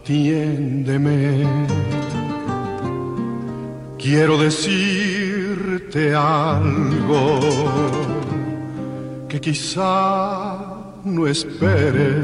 [0.00, 1.44] atiéndeme.
[3.98, 7.40] Quiero decirte algo
[9.28, 10.56] que quizá
[11.04, 12.16] no espere,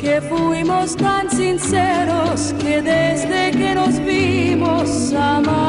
[0.00, 5.61] que fuimos tan sinceros que desde que nos vimos amándonos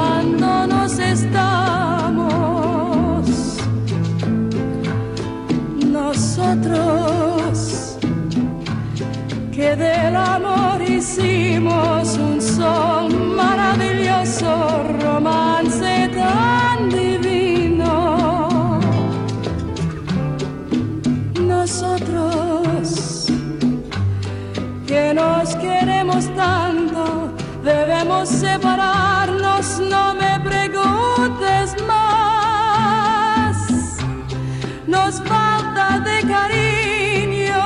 [35.13, 37.63] Nos falta de cariño,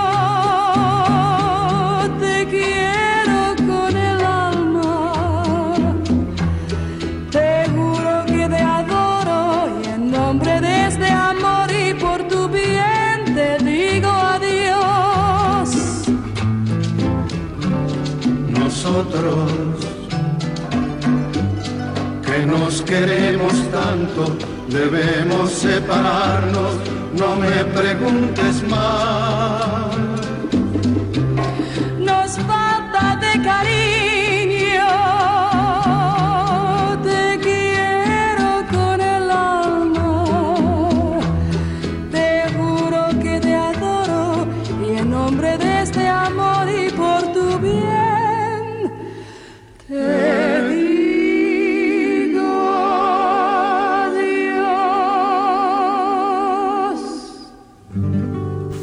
[2.20, 5.96] te quiero con el alma.
[7.32, 13.34] Te juro que te adoro y en nombre de este amor y por tu bien
[13.34, 15.70] te digo adiós.
[18.60, 19.52] Nosotros
[22.26, 24.36] que nos queremos tanto,
[24.68, 26.74] debemos separarnos,
[27.18, 29.87] no me preguntes más.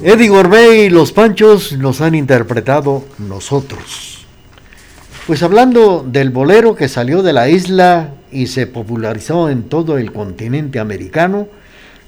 [0.07, 4.27] Eddie Gorbey y los Panchos nos han interpretado nosotros.
[5.27, 10.13] Pues hablando del bolero que salió de la isla y se popularizó en todo el
[10.13, 11.49] continente americano,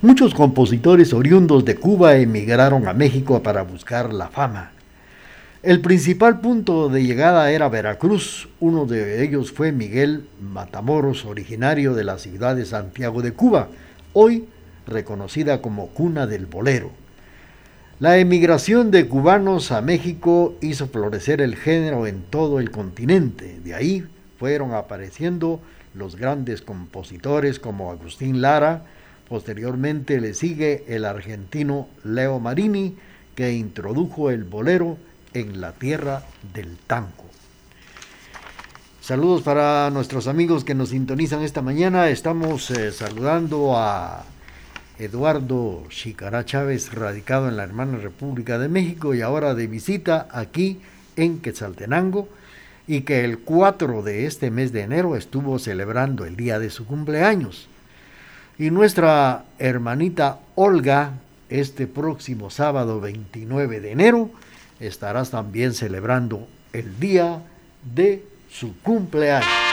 [0.03, 4.73] muchos compositores oriundos de Cuba emigraron a México para buscar la fama.
[5.63, 12.05] El principal punto de llegada era Veracruz, uno de ellos fue Miguel Matamoros, originario de
[12.05, 13.69] la ciudad de Santiago de Cuba,
[14.13, 14.45] hoy
[14.87, 17.06] reconocida como cuna del bolero.
[17.99, 23.59] La emigración de cubanos a México hizo florecer el género en todo el continente.
[23.65, 24.07] De ahí
[24.39, 25.61] fueron apareciendo
[25.95, 28.85] los grandes compositores como Agustín Lara.
[29.31, 32.97] Posteriormente le sigue el argentino Leo Marini,
[33.35, 34.99] que introdujo el bolero
[35.33, 37.25] en la tierra del tango.
[39.01, 42.11] Saludos para nuestros amigos que nos sintonizan esta mañana.
[42.11, 44.23] Estamos eh, saludando a
[44.99, 50.81] Eduardo Chicará Chávez, radicado en la hermana República de México y ahora de visita aquí
[51.17, 52.29] en Quetzaltenango,
[52.87, 56.87] y que el 4 de este mes de enero estuvo celebrando el día de su
[56.87, 57.69] cumpleaños.
[58.59, 61.13] Y nuestra hermanita Olga,
[61.51, 64.31] este próximo sábado 29 de enero,
[64.81, 67.43] estará también celebrando el día
[67.95, 69.66] de su cumpleaños.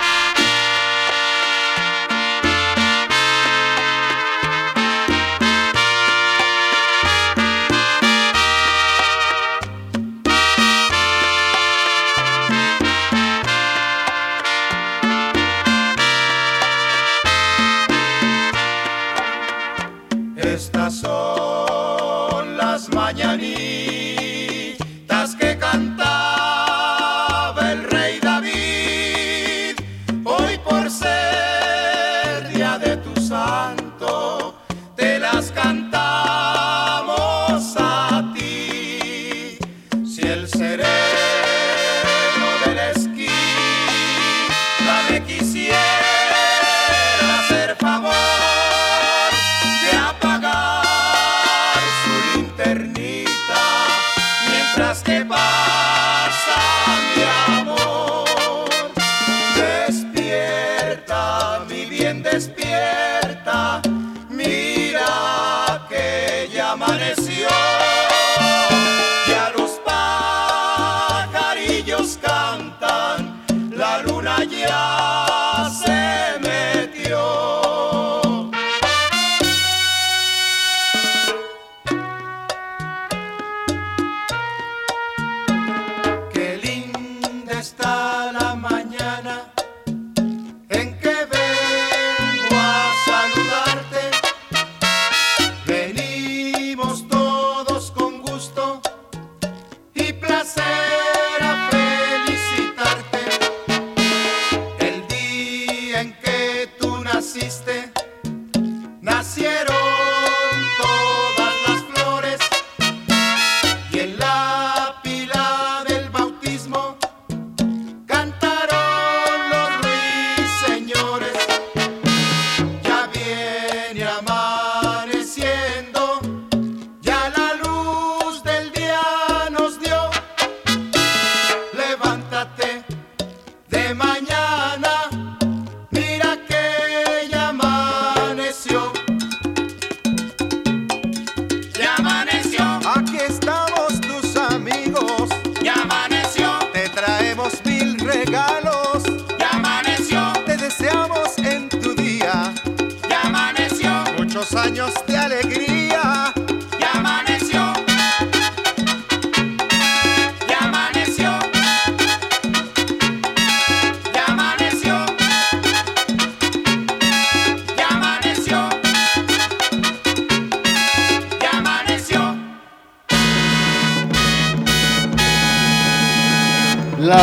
[67.47, 67.72] Bien,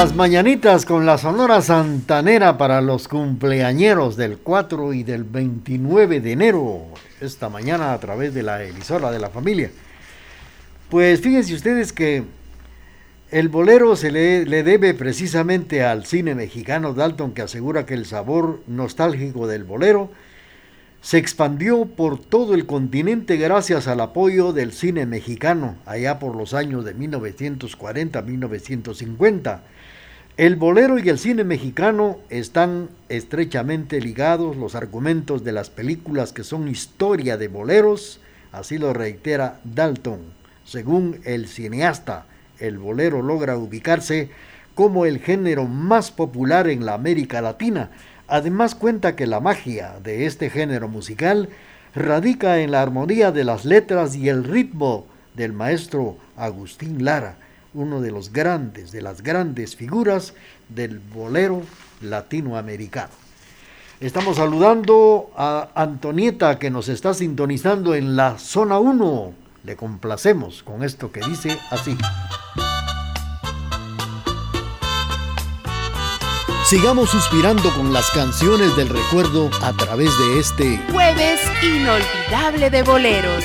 [0.00, 6.32] Las mañanitas con la Sonora Santanera para los cumpleañeros del 4 y del 29 de
[6.32, 6.86] enero,
[7.20, 9.70] esta mañana a través de la emisora de la familia.
[10.88, 12.24] Pues fíjense ustedes que
[13.30, 18.06] el bolero se le, le debe precisamente al cine mexicano Dalton que asegura que el
[18.06, 20.10] sabor nostálgico del bolero
[21.02, 26.54] se expandió por todo el continente gracias al apoyo del cine mexicano allá por los
[26.54, 29.60] años de 1940-1950.
[30.40, 36.44] El bolero y el cine mexicano están estrechamente ligados, los argumentos de las películas que
[36.44, 38.20] son historia de boleros,
[38.50, 40.20] así lo reitera Dalton.
[40.64, 42.24] Según el cineasta,
[42.58, 44.30] el bolero logra ubicarse
[44.74, 47.90] como el género más popular en la América Latina,
[48.26, 51.50] Además cuenta que la magia de este género musical
[51.94, 55.04] radica en la armonía de las letras y el ritmo
[55.34, 57.36] del maestro Agustín Lara,
[57.74, 60.34] uno de los grandes, de las grandes figuras
[60.68, 61.62] del bolero
[62.00, 63.12] latinoamericano.
[64.00, 69.34] Estamos saludando a Antonieta que nos está sintonizando en la zona 1.
[69.64, 71.96] Le complacemos con esto que dice así.
[76.64, 83.44] Sigamos suspirando con las canciones del recuerdo a través de este Jueves inolvidable de boleros.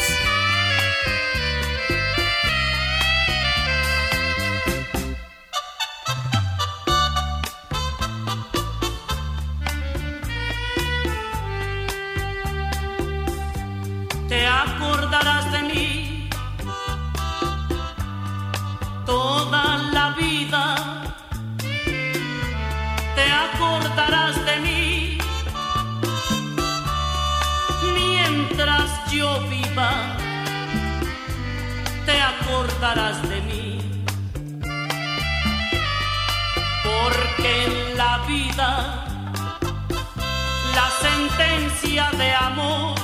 [32.93, 34.05] De mí.
[36.83, 39.05] Porque en la vida
[40.75, 42.95] la sentencia de amor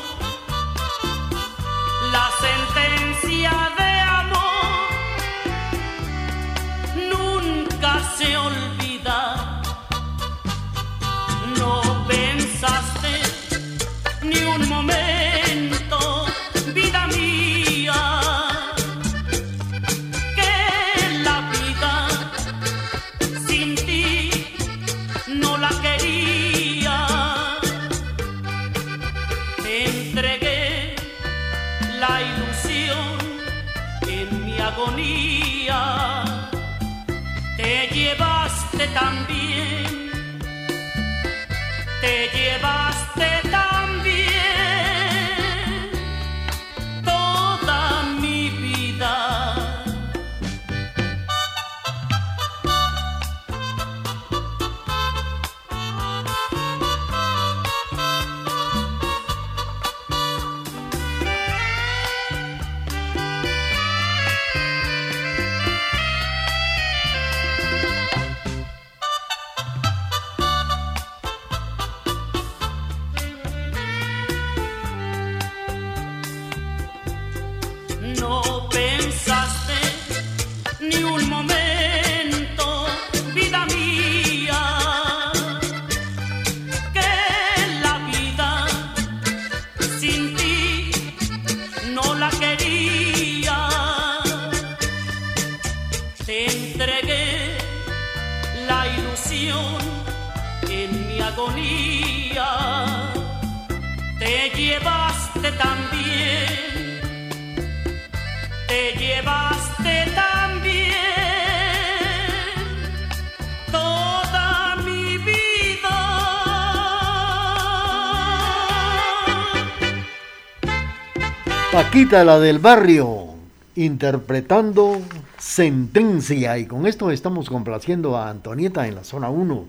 [121.92, 123.36] Paquita, la del barrio,
[123.76, 125.02] interpretando
[125.38, 126.58] Sentencia.
[126.58, 129.66] Y con esto estamos complaciendo a Antonieta en la zona 1.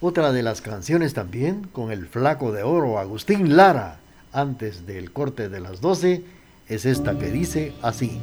[0.00, 3.98] Otra de las canciones también con el flaco de oro Agustín Lara.
[4.32, 6.22] Antes del corte de las 12
[6.68, 8.20] es esta que dice así.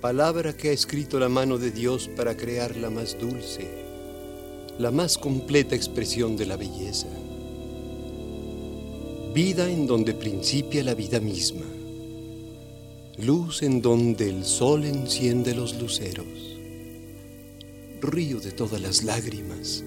[0.00, 3.68] Palabra que ha escrito la mano de Dios para crear la más dulce,
[4.78, 7.08] la más completa expresión de la belleza.
[9.34, 11.66] Vida en donde principia la vida misma.
[13.18, 16.26] Luz en donde el sol enciende los luceros.
[18.00, 19.84] Río de todas las lágrimas.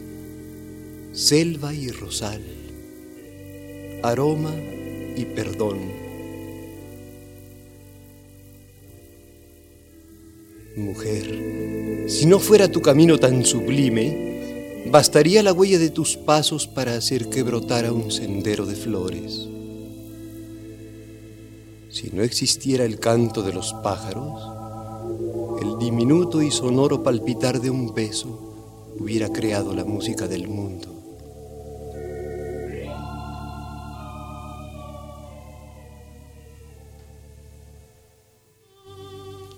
[1.12, 2.44] Selva y rosal.
[4.04, 4.54] Aroma
[5.16, 6.03] y perdón.
[10.84, 16.96] Mujer, si no fuera tu camino tan sublime, bastaría la huella de tus pasos para
[16.96, 19.48] hacer que brotara un sendero de flores.
[21.90, 24.42] Si no existiera el canto de los pájaros,
[25.62, 28.54] el diminuto y sonoro palpitar de un beso
[29.00, 30.90] hubiera creado la música del mundo.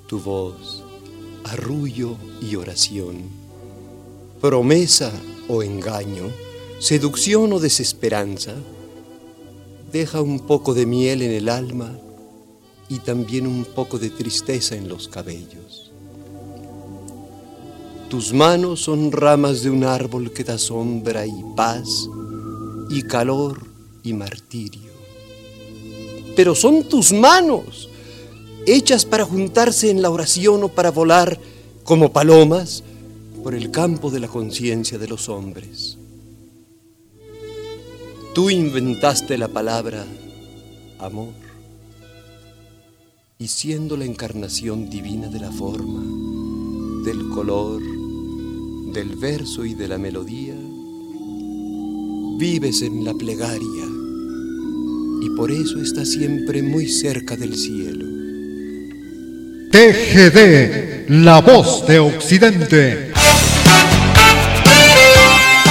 [0.08, 0.85] Tu voz,
[1.56, 3.24] arrullo y oración,
[4.42, 5.12] promesa
[5.48, 6.30] o engaño,
[6.80, 8.54] seducción o desesperanza,
[9.92, 11.98] deja un poco de miel en el alma
[12.90, 15.94] y también un poco de tristeza en los cabellos.
[18.10, 22.10] Tus manos son ramas de un árbol que da sombra y paz
[22.90, 23.66] y calor
[24.04, 24.92] y martirio.
[26.36, 27.90] Pero son tus manos
[28.66, 31.40] hechas para juntarse en la oración o para volar
[31.84, 32.84] como palomas
[33.44, 35.98] por el campo de la conciencia de los hombres.
[38.34, 40.06] Tú inventaste la palabra
[41.00, 41.34] amor
[43.38, 46.04] y siendo la encarnación divina de la forma,
[47.04, 47.82] del color,
[48.92, 50.56] del verso y de la melodía,
[52.38, 53.86] vives en la plegaria
[55.22, 58.15] y por eso estás siempre muy cerca del cielo.
[59.76, 63.12] TGD, la voz de Occidente.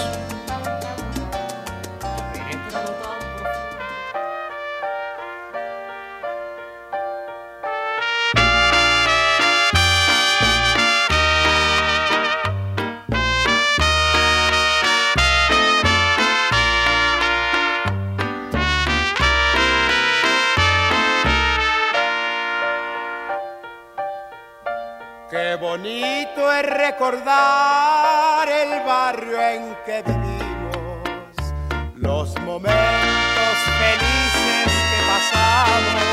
[27.01, 31.33] Recordar el barrio en que vivimos,
[31.95, 36.03] los momentos felices que pasamos,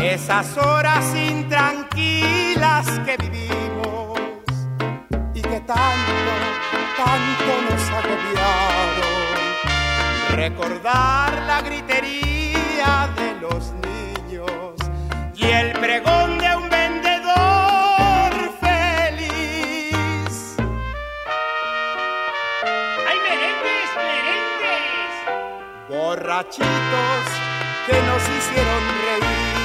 [0.00, 4.18] esas horas intranquilas que vivimos
[5.34, 6.32] y que tanto,
[6.96, 9.18] tanto nos agobiaron.
[10.30, 14.76] Recordar la gritería de los niños
[15.34, 16.67] y el pregón de un
[26.46, 29.60] que nos hicieron reír.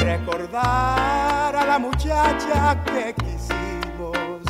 [0.00, 4.42] Recordar a la muchacha que quisimos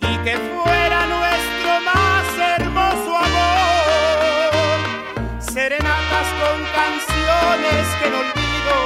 [0.00, 2.24] y que fuera nuestro más
[2.58, 4.78] hermoso amor.
[5.38, 8.76] Serenatas con canciones que no olvido,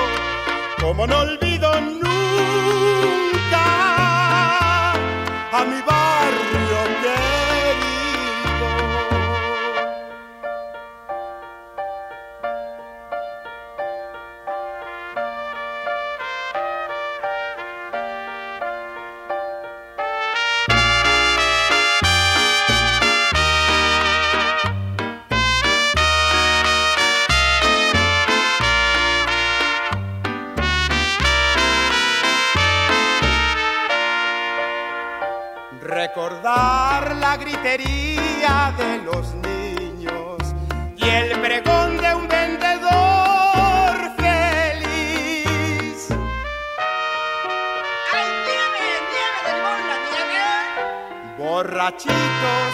[0.80, 2.06] como no olvido nunca
[5.52, 5.99] a mi barrio.
[51.60, 52.72] Borrachitos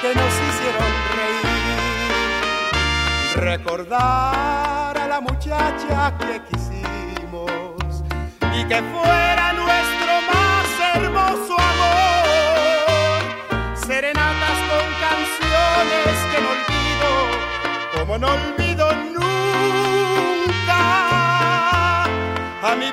[0.00, 2.60] que nos hicieron reír.
[3.34, 8.04] Recordar a la muchacha que quisimos
[8.56, 13.20] y que fuera nuestro más hermoso amor.
[13.74, 17.10] Serenatas con canciones que no olvido,
[17.96, 20.82] como no olvido nunca
[22.62, 22.88] a mi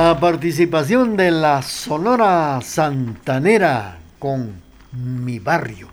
[0.00, 4.52] La participación de la Sonora Santanera con
[4.92, 5.88] Mi Barrio.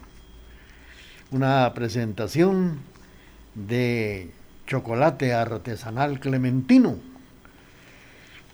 [1.32, 2.82] Una presentación
[3.56, 4.30] de
[4.68, 6.98] chocolate artesanal clementino.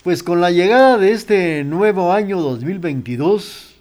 [0.06, 3.76] Pues con la llegada de este nuevo año 2022,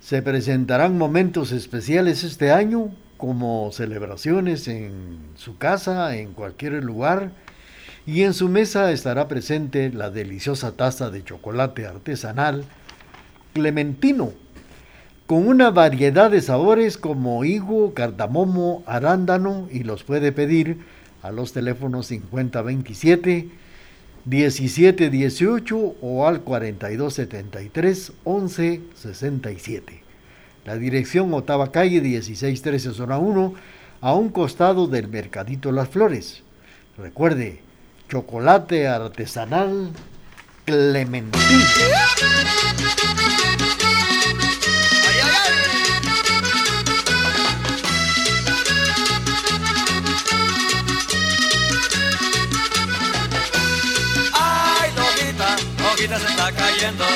[0.00, 7.30] se presentarán momentos especiales este año, como celebraciones en su casa, en cualquier lugar,
[8.06, 12.64] y en su mesa estará presente la deliciosa taza de chocolate artesanal
[13.52, 14.32] clementino,
[15.26, 20.78] con una variedad de sabores como higo, cardamomo, arándano, y los puede pedir
[21.22, 23.48] a los teléfonos 5027
[24.24, 30.02] 1718 o al 4273 1167.
[30.64, 33.54] La dirección Otava Calle 1613 Zona 1,
[34.00, 36.42] a un costado del Mercadito Las Flores.
[36.98, 37.60] Recuerde,
[38.12, 39.90] chocolate artesanal
[40.66, 41.40] Clementín.
[54.34, 57.06] Ay, Lojita, Lojita se está cayendo.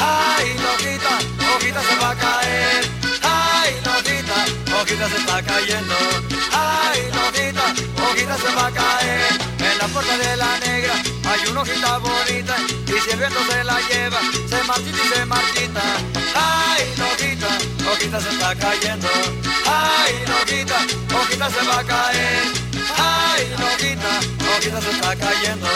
[0.00, 2.84] Ay, Lojita, Lojita se va a caer.
[3.22, 5.94] Ay, Lojita, Lojita se está cayendo.
[6.52, 7.37] Ay, Lojita,
[7.98, 9.38] Lojita se va a caer.
[9.58, 10.94] En la puerta de la negra
[11.28, 12.56] hay una hojita bonita.
[12.86, 15.82] Y si el viento se la lleva, se marchita y se marchita.
[16.34, 17.48] Ay, Lojita,
[17.84, 19.08] Lojita se está cayendo.
[19.66, 20.78] Ay, Lojita,
[21.10, 22.42] Lojita se va a caer.
[22.96, 24.12] Ay, Lojita,
[24.46, 25.68] Lojita se está cayendo.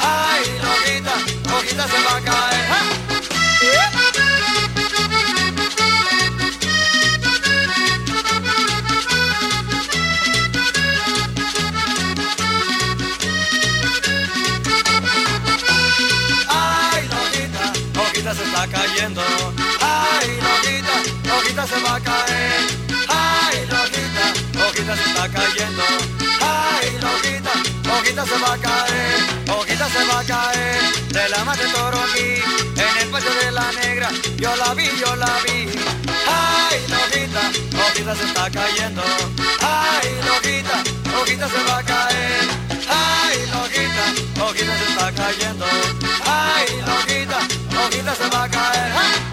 [0.00, 1.14] Ay, Lojita,
[1.50, 2.52] Lojita se va a caer.
[18.32, 19.22] Se está cayendo.
[19.80, 20.96] Ay, Lojita,
[21.28, 22.60] Lojita se va a caer.
[23.08, 24.24] Ay, Lojita,
[24.58, 25.82] Lojita se está cayendo.
[26.40, 27.52] Ay, Lojita,
[27.84, 29.18] Lojita se va a caer.
[29.46, 30.80] Lojita se va a caer.
[31.08, 32.40] De la madre toro aquí,
[32.76, 34.08] en el pecho de la negra.
[34.38, 35.68] Yo la vi, yo la vi.
[36.26, 37.42] Ay, Lojita,
[37.76, 39.02] Lojita se está cayendo.
[39.60, 42.44] Ay, Lojita, Lojita se va a caer.
[42.88, 44.04] Ay, Lojita,
[44.40, 45.66] Lojita se está cayendo.
[46.24, 47.38] Ay, Lojita,
[47.74, 48.92] Lojita se va a caer.
[48.94, 49.32] ¡Ah!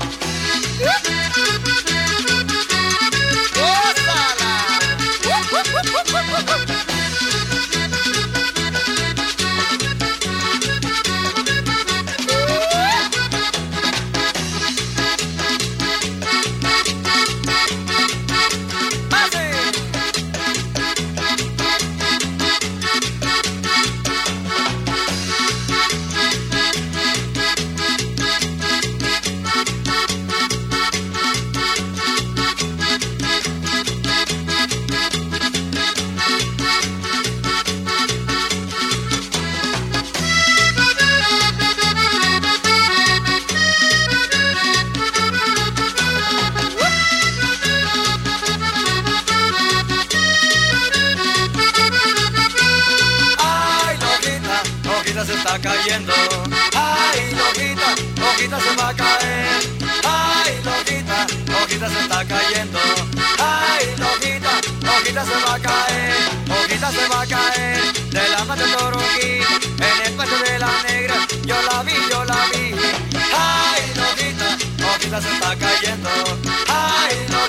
[55.90, 56.14] Cayendo.
[56.76, 59.60] Ay, Lojita, Hojita se va a caer.
[60.04, 61.28] Ay, loquita,
[61.62, 62.80] hojita se está cayendo.
[63.40, 64.52] Ay, loquita,
[64.88, 66.14] hojita se va a caer.
[66.50, 67.94] Hojita se va a caer.
[68.12, 69.42] De la mata Toroquí,
[69.88, 71.16] en el pecho de la negra.
[71.46, 72.76] Yo la vi, yo la vi.
[73.34, 76.10] Ay, loquita, hojita se está cayendo.
[76.68, 77.49] Ay, loquita,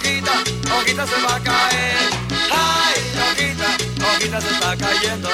[0.72, 2.10] hojita se va a caer.
[2.50, 3.68] Ay, loquita,
[4.06, 5.28] hojita se está cayendo.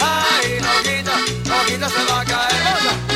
[0.00, 1.14] Ay, loquita,
[1.54, 3.11] hojita se va a caer.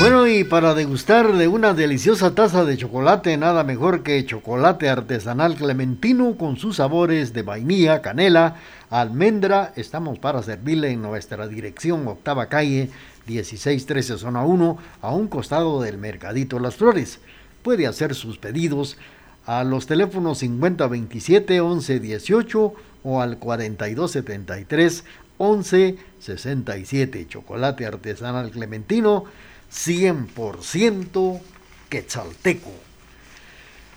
[0.00, 5.56] Bueno, y para degustar de una deliciosa taza de chocolate, nada mejor que chocolate artesanal
[5.56, 8.58] clementino con sus sabores de vainilla, canela,
[8.90, 9.72] almendra.
[9.74, 12.90] Estamos para servirle en nuestra dirección, octava calle,
[13.26, 17.18] 1613 zona 1, a un costado del Mercadito Las Flores.
[17.62, 18.98] Puede hacer sus pedidos
[19.46, 25.04] a los teléfonos 5027 1118 o al 4273
[25.40, 27.26] 1167.
[27.26, 29.24] Chocolate artesanal clementino
[29.72, 31.40] 100%
[31.88, 32.70] quetzalteco.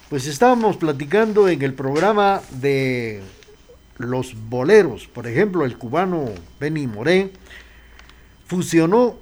[0.09, 3.21] Pues estábamos platicando en el programa de
[3.97, 5.07] los boleros.
[5.07, 6.25] Por ejemplo, el cubano
[6.59, 7.31] Benny Moré
[8.45, 9.15] fusionó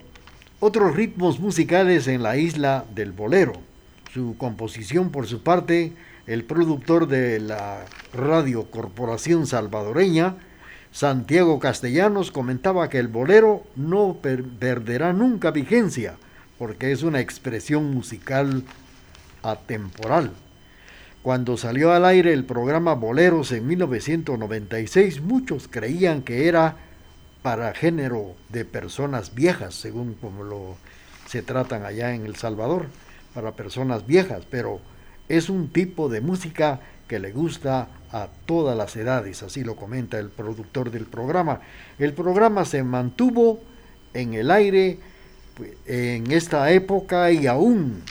[0.60, 3.54] otros ritmos musicales en la isla del bolero.
[4.14, 5.94] Su composición, por su parte,
[6.26, 10.38] el productor de la Radio Corporación Salvadoreña,
[10.92, 16.18] Santiago Castellanos, comentaba que el bolero no per- perderá nunca vigencia,
[16.60, 18.64] porque es una expresión musical
[19.42, 20.34] atemporal.
[21.24, 26.76] Cuando salió al aire el programa Boleros en 1996, muchos creían que era
[27.42, 30.76] para género de personas viejas, según como lo
[31.26, 32.88] se tratan allá en El Salvador,
[33.34, 34.82] para personas viejas, pero
[35.30, 40.20] es un tipo de música que le gusta a todas las edades, así lo comenta
[40.20, 41.62] el productor del programa.
[42.00, 43.62] El programa se mantuvo
[44.14, 45.00] en el aire
[45.86, 48.02] en esta época y aún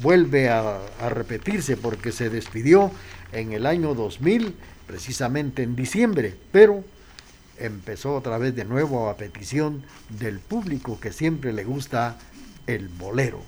[0.00, 0.78] vuelve a,
[1.10, 2.90] repetirse porque se despidió
[3.32, 4.54] en el año 2000,
[4.86, 6.84] precisamente en diciembre, pero
[7.58, 12.18] empezó otra vez de nuevo a petición del público que siempre le gusta
[12.66, 13.40] el bolero.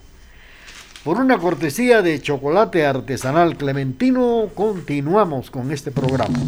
[1.05, 6.39] Por una cortesía de chocolate artesanal clementino, continuamos con este programa.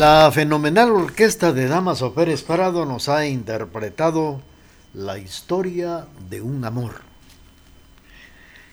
[0.00, 4.40] La fenomenal orquesta de Damaso Pérez Parado nos ha interpretado
[4.94, 7.02] la historia de un amor.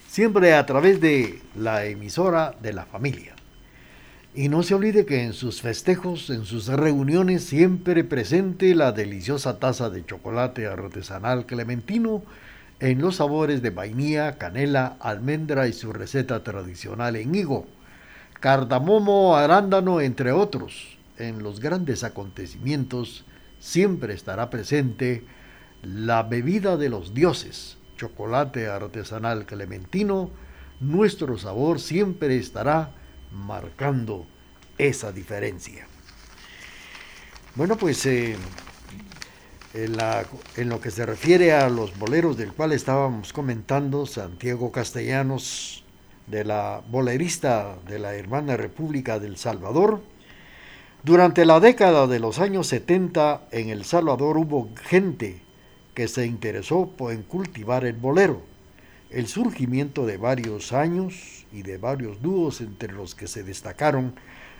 [0.07, 3.35] Siempre a través de la emisora de la familia.
[4.35, 9.59] Y no se olvide que en sus festejos, en sus reuniones, siempre presente la deliciosa
[9.59, 12.23] taza de chocolate artesanal clementino
[12.79, 17.67] en los sabores de vainilla, canela, almendra y su receta tradicional en higo,
[18.39, 23.25] cardamomo, arándano, entre otros en los grandes acontecimientos
[23.59, 25.23] siempre estará presente
[25.83, 30.31] la bebida de los dioses, chocolate artesanal clementino,
[30.79, 32.91] nuestro sabor siempre estará
[33.31, 34.25] marcando
[34.77, 35.87] esa diferencia.
[37.55, 38.35] Bueno, pues eh,
[39.73, 39.97] en,
[40.57, 45.83] en, lo que se refiere a los boleros del cual estábamos comentando, Santiago Castellanos,
[46.27, 50.01] de la bolerista de la Hermana República del Salvador,
[51.07, 55.39] durante la década de los años 70 en El Salvador hubo gente
[55.93, 58.41] que se interesó en cultivar el bolero.
[59.09, 64.15] El surgimiento de varios años y de varios dúos entre los que se destacaron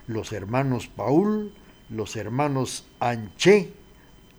[0.08, 1.52] los hermanos Paul,
[1.90, 3.74] los hermanos Anché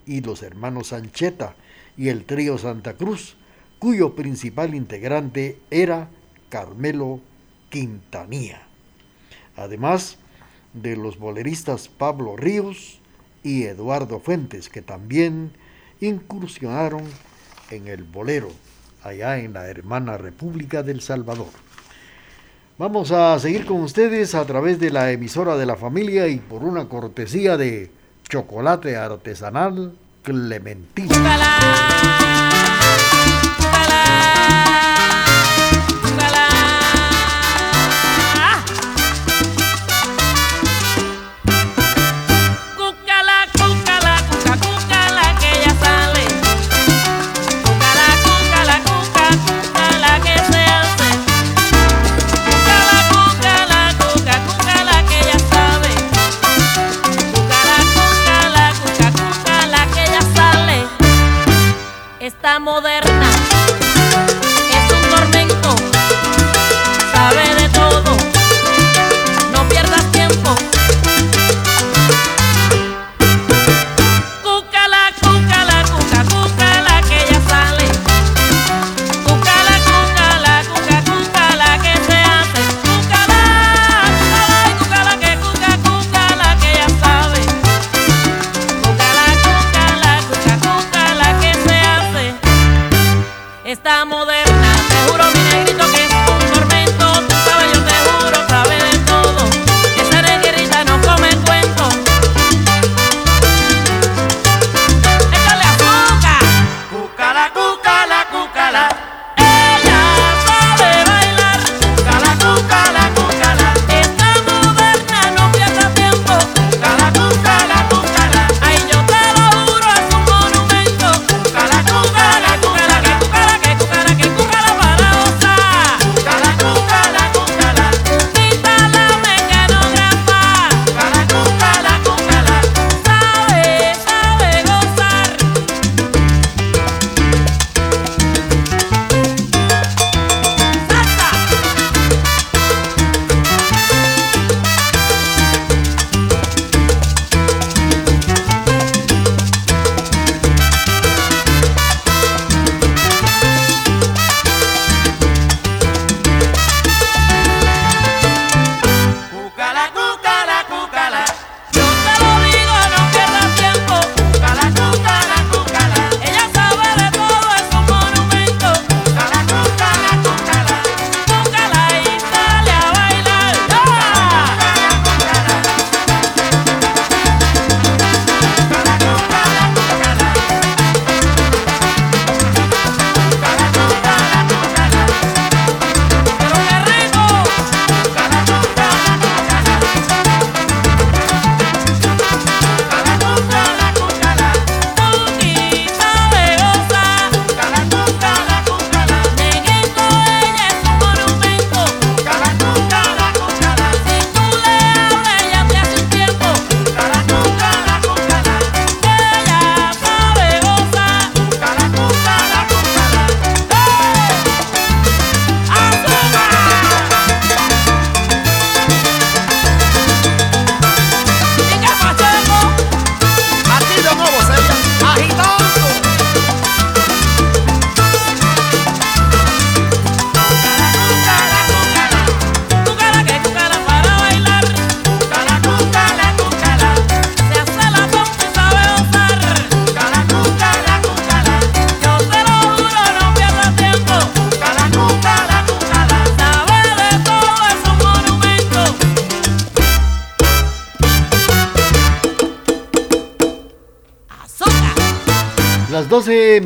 [0.07, 1.57] y los hermanos Ancheta
[1.99, 3.37] y el trío Santa Cruz,
[3.79, 6.09] cuyo principal integrante era
[6.49, 7.21] Carmelo
[7.69, 8.63] Quintanilla.
[9.57, 10.17] Además,
[10.83, 13.01] de los boleristas Pablo Ríos
[13.43, 15.53] y Eduardo Fuentes, que también
[16.01, 17.03] incursionaron
[17.71, 18.51] en el bolero
[19.03, 21.49] allá en la hermana República del Salvador.
[22.79, 26.63] Vamos a seguir con ustedes a través de la emisora de la familia y por
[26.63, 27.91] una cortesía de
[28.29, 31.15] chocolate artesanal Clementino.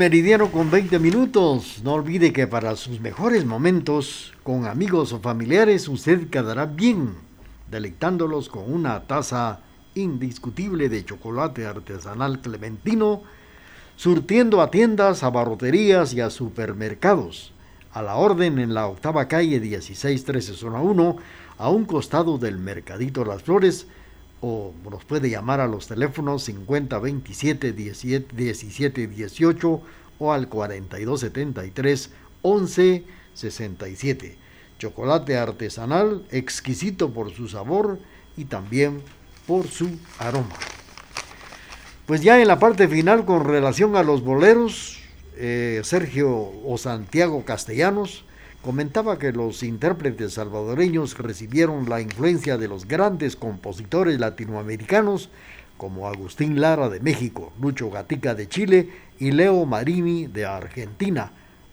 [0.02, 1.80] Meridiano con 20 minutos.
[1.84, 7.14] No olvide que para sus mejores momentos con amigos o familiares usted quedará bien,
[7.70, 9.60] deleitándolos con una taza
[9.94, 13.22] indiscutible de chocolate artesanal clementino,
[13.94, 17.52] surtiendo a tiendas, a barroterías y a supermercados.
[17.92, 21.16] A la orden en la octava calle 1613 zona 1,
[21.58, 23.86] a un costado del Mercadito Las Flores,
[24.42, 29.82] o nos puede llamar a los teléfonos 5027 17 18
[30.18, 32.10] o al 4273
[32.42, 34.36] 11 67.
[34.78, 37.98] Chocolate artesanal, exquisito por su sabor
[38.36, 39.00] y también
[39.46, 40.54] por su aroma.
[42.06, 44.98] Pues ya en la parte final con relación a los boleros,
[45.36, 48.24] eh, Sergio o Santiago Castellanos
[48.62, 55.30] comentaba que los intérpretes salvadoreños recibieron la influencia de los grandes compositores latinoamericanos
[55.76, 61.32] como Agustín Lara de México, Lucho Gatica de Chile y Leo Marini de Argentina,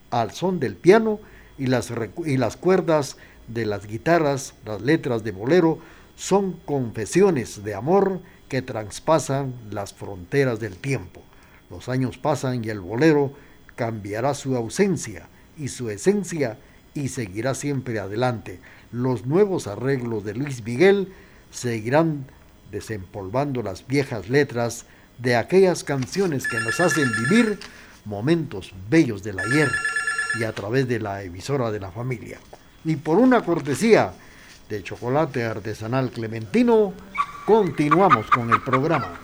[0.10, 1.19] al son del piano
[1.60, 1.93] y las,
[2.25, 5.78] y las cuerdas de las guitarras, las letras de bolero,
[6.15, 11.21] son confesiones de amor que traspasan las fronteras del tiempo.
[11.69, 13.32] Los años pasan y el bolero
[13.75, 16.58] cambiará su ausencia y su esencia
[16.93, 18.60] y seguirá siempre adelante.
[18.91, 21.13] Los nuevos arreglos de Luis Miguel
[21.52, 22.25] seguirán
[22.71, 24.86] desempolvando las viejas letras
[25.17, 27.60] de aquellas canciones que nos hacen vivir
[28.06, 29.69] momentos bellos del ayer
[30.39, 32.39] y a través de la emisora de la familia.
[32.86, 34.13] Y por una cortesía
[34.69, 36.93] de chocolate artesanal clementino,
[37.45, 39.19] continuamos con el programa.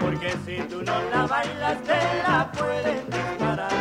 [0.00, 3.72] Porque si tú no la bailas te la pueden disparar.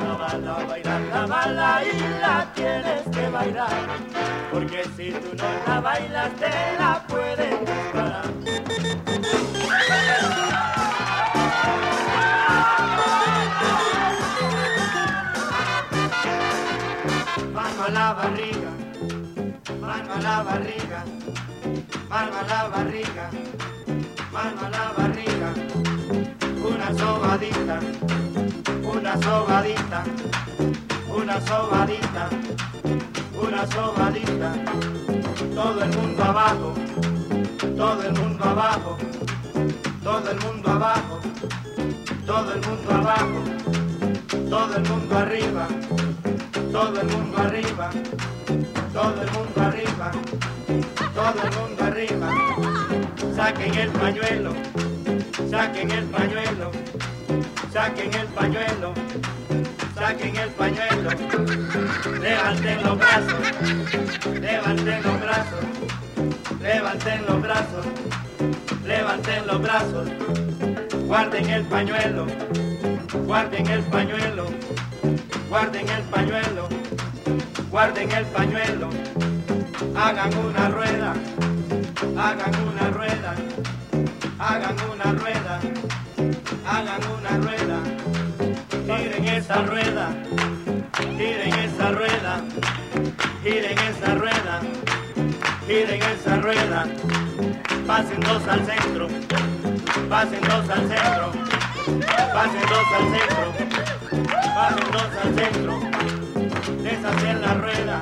[0.00, 3.70] La bala, bailar la bala y tienes que bailar,
[4.52, 8.24] porque si tú no la bailas te la pueden disparar.
[17.52, 18.70] Mano a la barriga,
[19.80, 21.04] mano a la barriga,
[22.08, 23.30] mano a la barriga
[24.36, 25.50] mano a la barriga,
[26.70, 27.80] una sobadita,
[28.94, 30.04] una sobadita,
[31.08, 32.28] una sobadita,
[33.44, 34.52] una sobadita,
[35.54, 36.74] todo el mundo abajo,
[37.76, 38.98] todo el mundo abajo,
[40.04, 41.20] todo el mundo abajo,
[42.26, 43.40] todo el mundo abajo,
[44.50, 45.66] todo el mundo arriba,
[46.72, 47.90] todo el mundo arriba,
[48.92, 50.12] todo el mundo arriba,
[51.14, 52.85] todo el mundo arriba
[53.36, 54.52] saquen el pañuelo,
[55.50, 56.70] saquen el pañuelo,
[57.70, 58.94] saquen el pañuelo,
[59.94, 61.10] saquen el pañuelo,
[62.22, 63.42] levanten los brazos,
[64.40, 65.64] levanten los brazos,
[66.62, 67.86] levanten los brazos,
[68.86, 70.08] levanten los brazos,
[71.06, 72.26] guarden el pañuelo,
[73.26, 74.46] guarden el pañuelo,
[75.50, 76.68] guarden el pañuelo,
[77.70, 78.88] guarden el pañuelo,
[79.94, 81.14] hagan una rueda
[82.02, 83.34] hagan una rueda,
[84.38, 85.60] hagan una rueda,
[86.66, 87.78] hagan una rueda,
[88.86, 90.14] tiren esa rueda,
[91.16, 92.42] tiren esa rueda,
[93.42, 94.60] tiren esa rueda,
[95.66, 96.86] tiren esa rueda,
[97.86, 99.08] pasen dos al centro,
[100.10, 101.32] pasen dos al centro,
[102.34, 103.46] pasen dos al centro,
[104.54, 105.80] pasen dos al centro,
[106.82, 108.00] deshacer la rueda,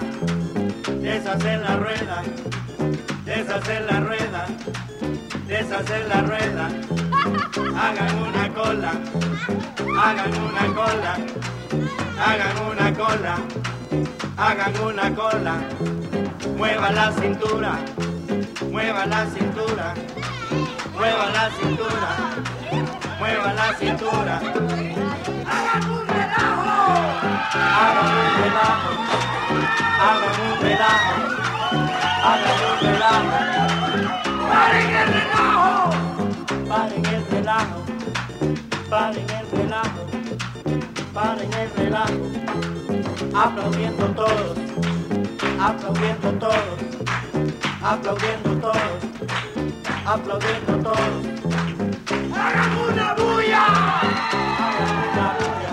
[1.01, 2.23] deshacer la rueda
[3.35, 4.47] deshacer la rueda,
[5.49, 6.69] deshacer la rueda,
[7.77, 8.93] hagan una cola,
[10.03, 11.17] hagan una cola,
[12.27, 13.37] hagan una cola,
[14.37, 15.55] hagan una cola,
[16.57, 17.79] mueva la cintura,
[18.71, 19.95] mueva la cintura,
[20.97, 22.11] mueva la cintura,
[23.19, 24.41] mueva la cintura,
[25.57, 26.71] hagan un relajo,
[27.83, 28.91] hagan un relajo,
[29.99, 31.54] hagan un relajo
[32.25, 33.39] hagan un relajo.
[34.49, 35.91] ¡Paren el relajo!
[36.69, 37.79] ¡Paren el relajo!
[38.91, 40.03] ¡Paren el relajo!
[41.13, 42.25] ¡Paren el relajo!
[43.35, 44.57] Aplaudiendo todos,
[45.61, 46.79] aplaudiendo todos,
[47.83, 49.01] aplaudiendo todos,
[50.07, 51.15] aplaudiendo todos.
[52.35, 53.65] ¡Hagan una bulla!
[54.65, 55.71] ¡Hagan una bulla!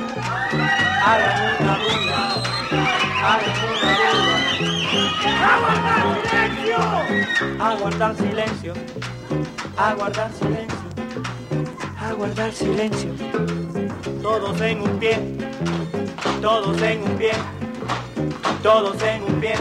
[1.06, 1.41] ¡Hagan
[7.62, 8.14] ¡Hagan una bulla!
[8.16, 8.74] a guardar silencio,
[9.78, 10.80] a guardar silencio,
[12.00, 13.12] a guardar silencio.
[14.24, 15.20] Todos en un pie,
[16.42, 17.32] todos en un pie,
[18.64, 19.54] todos en un pie,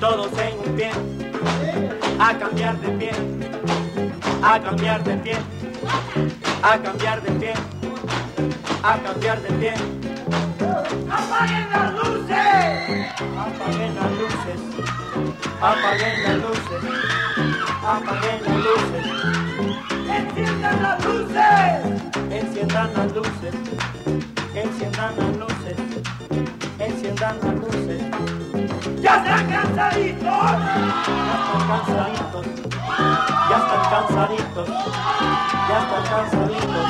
[0.00, 0.90] todos en un pie,
[2.18, 3.10] a cambiar de pie,
[4.42, 5.36] a cambiar de pie,
[6.62, 7.54] a cambiar de pie,
[8.82, 9.74] a cambiar de pie.
[11.08, 12.36] ¡Apaguen las luces!
[13.38, 14.60] Apaguen las luces,
[15.60, 16.82] apaguen las luces,
[17.84, 19.06] apaguen las luces.
[20.08, 21.96] ¡Enciendan las luces!
[22.30, 23.54] Enciendan las luces,
[24.54, 25.76] enciendan las luces,
[26.78, 28.02] enciendan las luces.
[29.00, 30.22] ¡Ya están cansaditos!
[30.22, 32.46] Ya están cansaditos,
[32.98, 34.68] ya están cansaditos,
[35.68, 36.86] ya están cansaditos.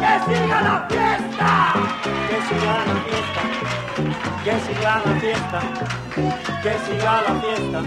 [0.00, 1.50] ¡Que siga la fiesta!
[2.28, 3.42] Que siga la fiesta,
[4.44, 5.60] que siga la fiesta,
[6.62, 7.78] que siga la fiesta.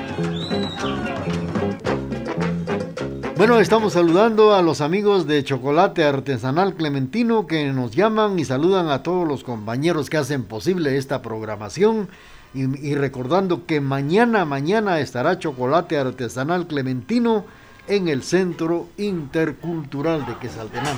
[3.38, 8.90] Bueno, estamos saludando a los amigos de Chocolate Artesanal Clementino que nos llaman y saludan
[8.90, 12.10] a todos los compañeros que hacen posible esta programación.
[12.58, 17.46] Y, recordando que mañana, mañana estará Chocolate Artesanal Clementino
[17.88, 20.98] en el Centro Intercultural de Quesaltenango.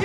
[0.00, 0.04] Y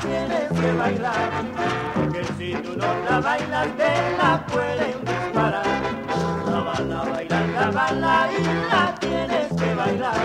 [0.00, 1.30] tienes que bailar.
[1.94, 5.66] Porque si tú no la bailas, te la pueden disparar.
[6.46, 10.20] La bala bailar, la bala y la tienes que bailar.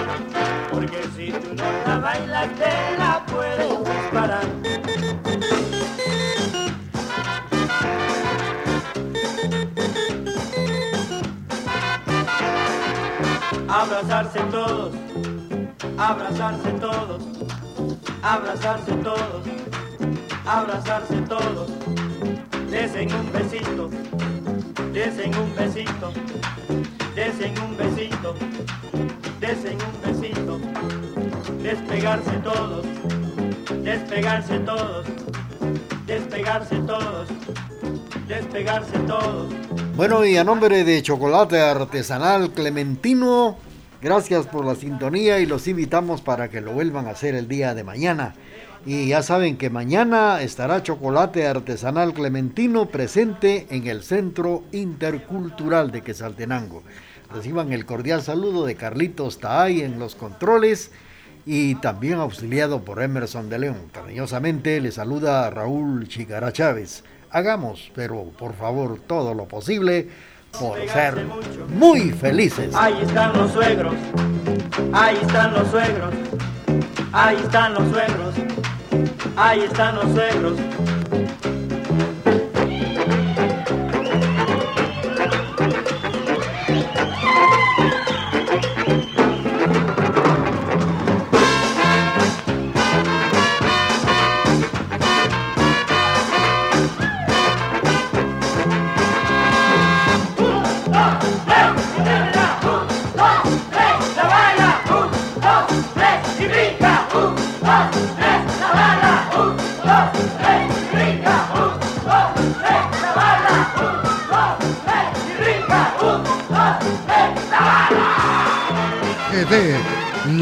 [0.72, 4.46] Porque si tú no la bailas, te la pueden disparar.
[13.68, 14.94] Abrazarse todos,
[15.98, 17.22] abrazarse todos,
[18.24, 19.44] abrazarse todos,
[20.46, 21.70] abrazarse todos,
[22.70, 23.90] desen un besito,
[24.94, 26.12] desen un besito,
[27.16, 28.36] desen un besito,
[29.40, 30.60] desen un besito,
[31.64, 32.86] despegarse todos,
[33.84, 35.06] despegarse todos,
[36.06, 37.28] despegarse todos,
[38.28, 39.54] despegarse todos.
[39.96, 43.58] Bueno, y a nombre de Chocolate Artesanal Clementino,
[44.06, 47.74] gracias por la sintonía y los invitamos para que lo vuelvan a hacer el día
[47.74, 48.36] de mañana.
[48.86, 56.04] Y ya saben que mañana estará Chocolate Artesanal Clementino presente en el Centro Intercultural de
[56.04, 56.84] Quesaltenango.
[57.34, 60.92] Reciban el cordial saludo de Carlitos Taay en los controles
[61.48, 63.90] y también auxiliado por Emerson de León.
[63.92, 67.04] Cariñosamente le saluda Raúl Chigara Chávez.
[67.32, 70.10] Hagamos, pero por favor, todo lo posible
[70.60, 71.26] por ser
[71.70, 72.74] muy felices.
[72.76, 73.94] Ahí están los suegros,
[74.94, 76.14] ahí están los suegros,
[77.12, 78.36] ahí están los suegros,
[79.36, 80.95] ahí están los suegros.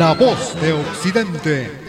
[0.04, 1.83] La voz de Occidente.